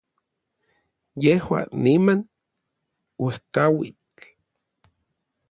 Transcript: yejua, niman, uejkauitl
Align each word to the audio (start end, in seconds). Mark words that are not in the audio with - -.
yejua, 1.23 1.59
niman, 1.83 2.19
uejkauitl 3.25 4.17